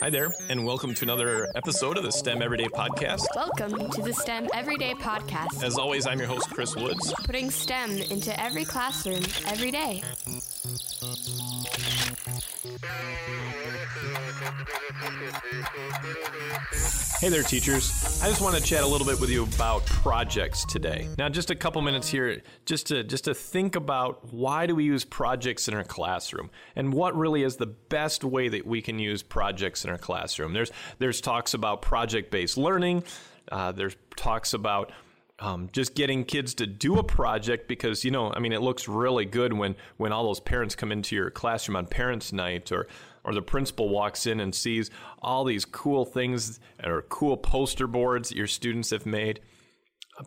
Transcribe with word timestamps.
Hi 0.00 0.10
there, 0.10 0.32
and 0.48 0.64
welcome 0.64 0.94
to 0.94 1.04
another 1.04 1.48
episode 1.56 1.96
of 1.96 2.04
the 2.04 2.12
STEM 2.12 2.42
Everyday 2.42 2.66
Podcast. 2.66 3.24
Welcome 3.34 3.90
to 3.90 4.02
the 4.02 4.12
STEM 4.12 4.48
Everyday 4.54 4.94
Podcast, 4.94 5.62
As 5.64 5.76
always, 5.76 6.06
I'm 6.06 6.18
your 6.18 6.28
host, 6.28 6.50
Chris 6.50 6.76
Woods. 6.76 7.12
putting 7.24 7.50
STEM 7.50 7.90
into 8.10 8.38
every 8.40 8.64
classroom 8.64 9.22
every 9.46 9.70
day. 9.70 10.02
Hey 16.70 17.30
there, 17.30 17.42
teachers. 17.42 18.20
I 18.22 18.28
just 18.28 18.42
want 18.42 18.54
to 18.54 18.62
chat 18.62 18.84
a 18.84 18.86
little 18.86 19.06
bit 19.06 19.18
with 19.18 19.30
you 19.30 19.44
about 19.44 19.86
projects 19.86 20.66
today. 20.66 21.08
Now, 21.16 21.30
just 21.30 21.50
a 21.50 21.54
couple 21.54 21.80
minutes 21.80 22.08
here, 22.08 22.42
just 22.66 22.88
to 22.88 23.02
just 23.04 23.24
to 23.24 23.34
think 23.34 23.74
about 23.74 24.34
why 24.34 24.66
do 24.66 24.74
we 24.74 24.84
use 24.84 25.02
projects 25.02 25.68
in 25.68 25.74
our 25.74 25.82
classroom, 25.82 26.50
and 26.76 26.92
what 26.92 27.16
really 27.16 27.42
is 27.42 27.56
the 27.56 27.66
best 27.66 28.22
way 28.22 28.48
that 28.50 28.66
we 28.66 28.82
can 28.82 28.98
use 28.98 29.22
projects 29.22 29.84
in 29.84 29.90
our 29.90 29.96
classroom. 29.96 30.52
There's 30.52 30.70
there's 30.98 31.22
talks 31.22 31.54
about 31.54 31.80
project-based 31.80 32.58
learning. 32.58 33.04
Uh, 33.50 33.72
there's 33.72 33.96
talks 34.16 34.52
about 34.52 34.92
um, 35.40 35.68
just 35.72 35.94
getting 35.94 36.24
kids 36.24 36.54
to 36.54 36.66
do 36.66 36.98
a 36.98 37.04
project 37.04 37.68
because 37.68 38.04
you 38.04 38.10
know 38.10 38.32
i 38.32 38.38
mean 38.38 38.52
it 38.52 38.60
looks 38.60 38.88
really 38.88 39.24
good 39.24 39.52
when 39.52 39.76
when 39.96 40.12
all 40.12 40.24
those 40.24 40.40
parents 40.40 40.74
come 40.74 40.90
into 40.90 41.14
your 41.14 41.30
classroom 41.30 41.76
on 41.76 41.86
parents 41.86 42.32
night 42.32 42.72
or 42.72 42.88
or 43.24 43.34
the 43.34 43.42
principal 43.42 43.88
walks 43.88 44.26
in 44.26 44.40
and 44.40 44.54
sees 44.54 44.90
all 45.20 45.44
these 45.44 45.64
cool 45.64 46.04
things 46.04 46.60
or 46.82 47.02
cool 47.02 47.36
poster 47.36 47.86
boards 47.86 48.30
that 48.30 48.38
your 48.38 48.46
students 48.46 48.90
have 48.90 49.06
made. 49.06 49.40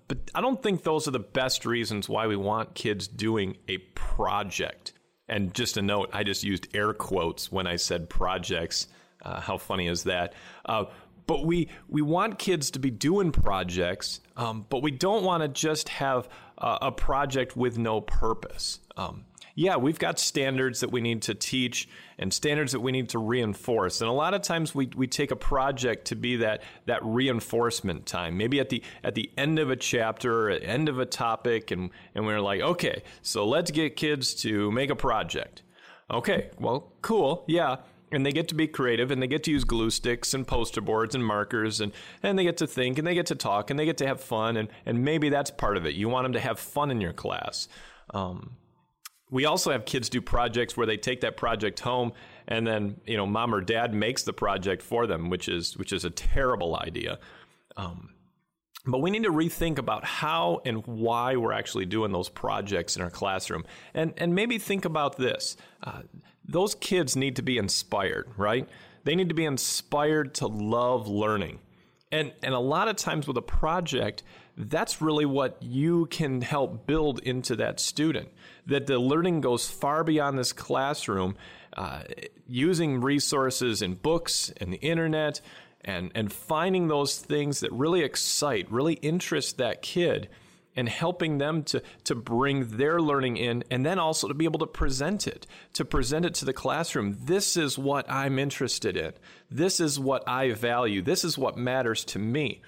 But 0.07 0.31
i 0.35 0.41
don't 0.41 0.61
think 0.61 0.83
those 0.83 1.07
are 1.07 1.11
the 1.11 1.19
best 1.19 1.65
reasons 1.65 2.07
why 2.07 2.27
we 2.27 2.35
want 2.35 2.75
kids 2.75 3.07
doing 3.07 3.57
a 3.67 3.79
project. 3.95 4.93
And 5.27 5.53
just 5.53 5.77
a 5.77 5.81
note 5.81 6.09
i 6.13 6.23
just 6.23 6.43
used 6.43 6.67
air 6.73 6.93
quotes 6.93 7.51
when 7.51 7.67
i 7.67 7.75
said 7.75 8.09
projects. 8.09 8.87
Uh, 9.23 9.39
how 9.39 9.57
funny 9.57 9.87
is 9.87 10.03
that? 10.03 10.33
Uh, 10.65 10.85
but 11.31 11.45
we 11.45 11.69
we 11.87 12.01
want 12.01 12.37
kids 12.37 12.71
to 12.71 12.79
be 12.79 12.91
doing 12.91 13.31
projects, 13.31 14.19
um, 14.35 14.65
but 14.67 14.81
we 14.81 14.91
don't 14.91 15.23
want 15.23 15.41
to 15.41 15.47
just 15.47 15.87
have 15.87 16.27
a 16.57 16.91
project 16.91 17.55
with 17.55 17.77
no 17.77 18.01
purpose. 18.01 18.81
Um, 18.97 19.23
yeah, 19.55 19.77
we've 19.77 19.97
got 19.97 20.19
standards 20.19 20.81
that 20.81 20.91
we 20.91 20.99
need 20.99 21.21
to 21.23 21.33
teach 21.33 21.87
and 22.19 22.33
standards 22.33 22.73
that 22.73 22.81
we 22.81 22.91
need 22.91 23.07
to 23.09 23.19
reinforce. 23.19 24.01
And 24.01 24.09
a 24.09 24.13
lot 24.13 24.33
of 24.33 24.41
times 24.41 24.75
we, 24.75 24.89
we 24.93 25.07
take 25.07 25.31
a 25.31 25.35
project 25.37 26.05
to 26.07 26.17
be 26.17 26.35
that 26.37 26.63
that 26.85 26.99
reinforcement 27.01 28.05
time. 28.05 28.35
Maybe 28.35 28.59
at 28.59 28.67
the 28.67 28.83
at 29.01 29.15
the 29.15 29.31
end 29.37 29.57
of 29.57 29.69
a 29.69 29.77
chapter 29.77 30.47
or 30.47 30.49
at 30.49 30.65
end 30.65 30.89
of 30.89 30.99
a 30.99 31.05
topic 31.05 31.71
and, 31.71 31.91
and 32.13 32.25
we're 32.25 32.41
like, 32.41 32.59
okay, 32.59 33.03
so 33.21 33.47
let's 33.47 33.71
get 33.71 33.95
kids 33.95 34.33
to 34.41 34.69
make 34.69 34.89
a 34.89 34.97
project. 34.97 35.63
Okay, 36.09 36.49
well, 36.59 36.91
cool, 37.01 37.45
yeah 37.47 37.77
and 38.11 38.25
they 38.25 38.31
get 38.31 38.47
to 38.49 38.55
be 38.55 38.67
creative 38.67 39.11
and 39.11 39.21
they 39.21 39.27
get 39.27 39.43
to 39.43 39.51
use 39.51 39.63
glue 39.63 39.89
sticks 39.89 40.33
and 40.33 40.47
poster 40.47 40.81
boards 40.81 41.15
and 41.15 41.25
markers 41.25 41.79
and, 41.79 41.91
and 42.21 42.37
they 42.37 42.43
get 42.43 42.57
to 42.57 42.67
think 42.67 42.97
and 42.97 43.07
they 43.07 43.13
get 43.13 43.27
to 43.27 43.35
talk 43.35 43.69
and 43.69 43.79
they 43.79 43.85
get 43.85 43.97
to 43.97 44.07
have 44.07 44.21
fun 44.21 44.57
and, 44.57 44.69
and 44.85 45.03
maybe 45.03 45.29
that's 45.29 45.51
part 45.51 45.77
of 45.77 45.85
it. 45.85 45.95
You 45.95 46.09
want 46.09 46.25
them 46.25 46.33
to 46.33 46.39
have 46.39 46.59
fun 46.59 46.91
in 46.91 46.99
your 46.99 47.13
class. 47.13 47.67
Um, 48.13 48.57
we 49.29 49.45
also 49.45 49.71
have 49.71 49.85
kids 49.85 50.09
do 50.09 50.21
projects 50.21 50.75
where 50.75 50.85
they 50.85 50.97
take 50.97 51.21
that 51.21 51.37
project 51.37 51.79
home 51.79 52.11
and 52.47 52.67
then 52.67 52.99
you 53.05 53.15
know 53.15 53.25
mom 53.25 53.55
or 53.55 53.61
dad 53.61 53.93
makes 53.93 54.23
the 54.23 54.33
project 54.33 54.81
for 54.83 55.07
them 55.07 55.29
which 55.29 55.47
is 55.47 55.77
which 55.77 55.93
is 55.93 56.03
a 56.05 56.09
terrible 56.09 56.77
idea. 56.77 57.17
Um, 57.77 58.09
but 58.85 58.99
we 58.99 59.11
need 59.11 59.23
to 59.23 59.31
rethink 59.31 59.77
about 59.77 60.03
how 60.03 60.61
and 60.65 60.85
why 60.87 61.35
we're 61.35 61.53
actually 61.53 61.85
doing 61.85 62.11
those 62.11 62.29
projects 62.29 62.95
in 62.95 63.01
our 63.01 63.09
classroom 63.09 63.63
and 63.93 64.13
and 64.17 64.33
maybe 64.33 64.57
think 64.57 64.85
about 64.85 65.17
this 65.17 65.55
uh, 65.83 66.01
those 66.51 66.75
kids 66.75 67.15
need 67.15 67.37
to 67.37 67.41
be 67.41 67.57
inspired, 67.57 68.27
right? 68.37 68.67
They 69.03 69.15
need 69.15 69.29
to 69.29 69.35
be 69.35 69.45
inspired 69.45 70.35
to 70.35 70.47
love 70.47 71.07
learning. 71.07 71.59
And, 72.11 72.33
and 72.43 72.53
a 72.53 72.59
lot 72.59 72.87
of 72.87 72.97
times 72.97 73.27
with 73.27 73.37
a 73.37 73.41
project, 73.41 74.23
that's 74.57 75.01
really 75.01 75.25
what 75.25 75.57
you 75.61 76.07
can 76.07 76.41
help 76.41 76.85
build 76.85 77.19
into 77.19 77.55
that 77.57 77.79
student. 77.79 78.29
That 78.65 78.85
the 78.85 78.99
learning 78.99 79.41
goes 79.41 79.69
far 79.69 80.03
beyond 80.03 80.37
this 80.37 80.51
classroom, 80.51 81.35
uh, 81.77 82.03
using 82.47 82.99
resources 82.99 83.81
and 83.81 84.01
books 84.01 84.51
and 84.57 84.73
the 84.73 84.77
internet, 84.77 85.39
and, 85.83 86.11
and 86.15 86.31
finding 86.31 86.87
those 86.87 87.17
things 87.17 87.59
that 87.61 87.71
really 87.71 88.01
excite, 88.01 88.71
really 88.71 88.93
interest 88.95 89.57
that 89.57 89.81
kid 89.81 90.29
and 90.75 90.87
helping 90.87 91.37
them 91.37 91.63
to, 91.63 91.81
to 92.05 92.15
bring 92.15 92.77
their 92.77 93.01
learning 93.01 93.37
in 93.37 93.63
and 93.69 93.85
then 93.85 93.99
also 93.99 94.27
to 94.27 94.33
be 94.33 94.45
able 94.45 94.59
to 94.59 94.67
present 94.67 95.27
it, 95.27 95.45
to 95.73 95.83
present 95.83 96.25
it 96.25 96.33
to 96.35 96.45
the 96.45 96.53
classroom. 96.53 97.17
This 97.23 97.57
is 97.57 97.77
what 97.77 98.09
I'm 98.09 98.39
interested 98.39 98.95
in. 98.95 99.13
This 99.49 99.79
is 99.79 99.99
what 99.99 100.27
I 100.27 100.51
value. 100.53 101.01
This 101.01 101.25
is 101.25 101.37
what 101.37 101.57
matters 101.57 102.05
to 102.05 102.19
me. 102.19 102.61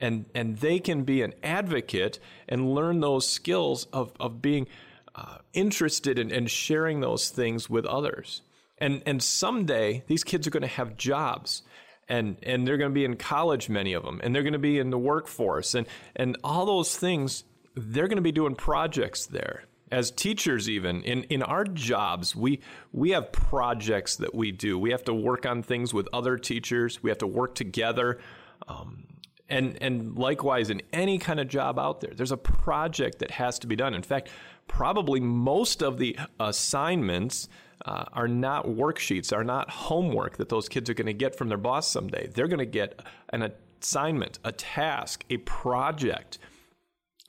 And, 0.00 0.26
and 0.34 0.58
they 0.58 0.78
can 0.78 1.02
be 1.02 1.22
an 1.22 1.34
advocate 1.42 2.20
and 2.48 2.74
learn 2.74 3.00
those 3.00 3.28
skills 3.28 3.86
of, 3.92 4.12
of 4.20 4.40
being 4.40 4.68
uh, 5.16 5.38
interested 5.52 6.20
in 6.20 6.30
and 6.30 6.48
sharing 6.48 7.00
those 7.00 7.30
things 7.30 7.68
with 7.68 7.84
others. 7.84 8.42
And, 8.80 9.02
and 9.04 9.20
someday 9.20 10.04
these 10.06 10.22
kids 10.22 10.46
are 10.46 10.50
going 10.50 10.62
to 10.62 10.68
have 10.68 10.96
jobs 10.96 11.62
and 12.08 12.36
and 12.42 12.66
they're 12.66 12.78
going 12.78 12.90
to 12.90 12.94
be 12.94 13.04
in 13.04 13.16
college 13.16 13.68
many 13.68 13.92
of 13.92 14.02
them 14.02 14.20
and 14.22 14.34
they're 14.34 14.42
going 14.42 14.52
to 14.52 14.58
be 14.58 14.78
in 14.78 14.90
the 14.90 14.98
workforce 14.98 15.74
and 15.74 15.86
and 16.16 16.36
all 16.42 16.66
those 16.66 16.96
things 16.96 17.44
they're 17.74 18.08
going 18.08 18.16
to 18.16 18.22
be 18.22 18.32
doing 18.32 18.56
projects 18.56 19.26
there. 19.26 19.64
As 19.90 20.10
teachers 20.10 20.68
even 20.68 21.02
in, 21.02 21.22
in 21.24 21.42
our 21.42 21.64
jobs 21.64 22.34
we 22.34 22.60
we 22.92 23.10
have 23.10 23.32
projects 23.32 24.16
that 24.16 24.34
we 24.34 24.52
do. 24.52 24.78
We 24.78 24.90
have 24.90 25.04
to 25.04 25.14
work 25.14 25.46
on 25.46 25.62
things 25.62 25.94
with 25.94 26.08
other 26.12 26.36
teachers. 26.36 27.02
We 27.02 27.10
have 27.10 27.18
to 27.18 27.26
work 27.26 27.54
together. 27.54 28.18
Um, 28.66 29.04
and 29.48 29.76
and 29.80 30.16
likewise 30.16 30.70
in 30.70 30.82
any 30.92 31.18
kind 31.18 31.40
of 31.40 31.48
job 31.48 31.78
out 31.78 32.00
there. 32.00 32.12
There's 32.14 32.32
a 32.32 32.36
project 32.36 33.18
that 33.20 33.30
has 33.32 33.58
to 33.60 33.66
be 33.66 33.76
done. 33.76 33.94
In 33.94 34.02
fact 34.02 34.28
probably 34.68 35.18
most 35.18 35.82
of 35.82 35.98
the 35.98 36.16
assignments 36.38 37.48
uh, 37.86 38.04
are 38.12 38.28
not 38.28 38.66
worksheets 38.66 39.32
are 39.34 39.44
not 39.44 39.70
homework 39.70 40.36
that 40.36 40.48
those 40.48 40.68
kids 40.68 40.90
are 40.90 40.94
going 40.94 41.06
to 41.06 41.12
get 41.12 41.34
from 41.36 41.48
their 41.48 41.58
boss 41.58 41.88
someday. 41.88 42.26
They're 42.26 42.48
going 42.48 42.58
to 42.58 42.66
get 42.66 43.00
an 43.30 43.50
assignment 43.80 44.38
a 44.44 44.52
task 44.52 45.24
a 45.30 45.38
project. 45.38 46.38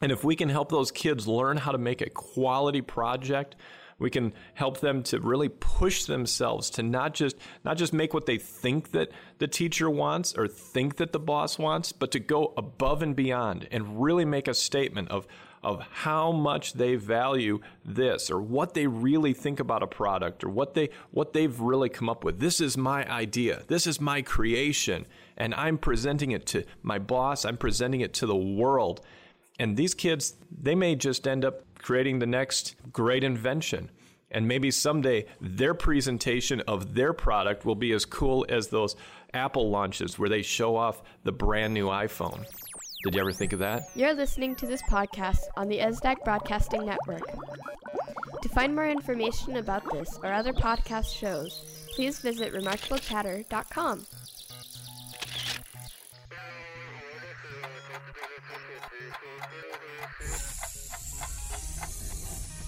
And 0.01 0.11
if 0.11 0.23
we 0.23 0.35
can 0.35 0.49
help 0.49 0.69
those 0.69 0.91
kids 0.91 1.27
learn 1.27 1.57
how 1.57 1.71
to 1.71 1.77
make 1.77 2.01
a 2.01 2.09
quality 2.09 2.81
project, 2.81 3.55
we 3.99 4.09
can 4.09 4.33
help 4.53 4.79
them 4.79 5.03
to 5.03 5.19
really 5.19 5.49
push 5.49 6.05
themselves 6.05 6.69
to 6.71 6.83
not 6.83 7.13
just 7.13 7.35
not 7.63 7.77
just 7.77 7.93
make 7.93 8.13
what 8.13 8.25
they 8.25 8.37
think 8.37 8.91
that 8.91 9.11
the 9.37 9.47
teacher 9.47 9.89
wants 9.89 10.33
or 10.35 10.47
think 10.47 10.95
that 10.95 11.11
the 11.11 11.19
boss 11.19 11.59
wants, 11.59 11.91
but 11.91 12.11
to 12.11 12.19
go 12.19 12.53
above 12.57 13.01
and 13.01 13.15
beyond 13.15 13.67
and 13.71 14.01
really 14.01 14.25
make 14.25 14.47
a 14.47 14.53
statement 14.53 15.09
of 15.09 15.27
of 15.61 15.81
how 15.91 16.31
much 16.31 16.73
they 16.73 16.95
value 16.95 17.59
this 17.83 18.31
or 18.31 18.41
what 18.41 18.73
they 18.73 18.87
really 18.87 19.33
think 19.33 19.59
about 19.59 19.83
a 19.83 19.87
product 19.87 20.43
or 20.43 20.49
what 20.49 20.73
they 20.73 20.89
what 21.11 21.33
they've 21.33 21.59
really 21.59 21.89
come 21.89 22.09
up 22.09 22.23
with. 22.23 22.39
This 22.39 22.61
is 22.61 22.77
my 22.77 23.09
idea. 23.09 23.63
This 23.67 23.85
is 23.85 23.99
my 23.99 24.21
creation 24.21 25.05
and 25.37 25.53
I'm 25.55 25.77
presenting 25.77 26.31
it 26.31 26.45
to 26.47 26.63
my 26.81 26.99
boss, 26.99 27.45
I'm 27.45 27.57
presenting 27.57 28.01
it 28.01 28.13
to 28.15 28.25
the 28.25 28.35
world 28.35 29.01
and 29.59 29.75
these 29.75 29.93
kids, 29.93 30.35
they 30.49 30.73
may 30.73 30.95
just 30.95 31.27
end 31.27 31.43
up 31.45 31.61
creating 31.77 32.19
the 32.19 32.25
next 32.25 32.75
great 32.91 33.23
invention. 33.23 33.91
And 34.31 34.47
maybe 34.47 34.71
someday 34.71 35.25
their 35.41 35.73
presentation 35.73 36.61
of 36.61 36.93
their 36.93 37.13
product 37.13 37.65
will 37.65 37.75
be 37.75 37.91
as 37.93 38.05
cool 38.05 38.45
as 38.47 38.67
those 38.67 38.95
Apple 39.33 39.69
launches 39.69 40.17
where 40.17 40.29
they 40.29 40.41
show 40.41 40.75
off 40.75 41.01
the 41.23 41.31
brand 41.31 41.73
new 41.73 41.87
iPhone. 41.87 42.45
Did 43.03 43.15
you 43.15 43.21
ever 43.21 43.31
think 43.31 43.53
of 43.53 43.59
that? 43.59 43.89
You're 43.95 44.13
listening 44.13 44.55
to 44.57 44.65
this 44.65 44.81
podcast 44.83 45.39
on 45.55 45.67
the 45.67 45.79
ESDAC 45.79 46.23
Broadcasting 46.23 46.85
Network. 46.85 47.23
To 48.41 48.49
find 48.49 48.75
more 48.75 48.87
information 48.87 49.57
about 49.57 49.89
this 49.91 50.19
or 50.23 50.31
other 50.31 50.53
podcast 50.53 51.13
shows, 51.15 51.87
please 51.95 52.19
visit 52.19 52.53
remarkablechatter.com. 52.53 54.05
Thank 59.37 59.53
you. 62.53 62.58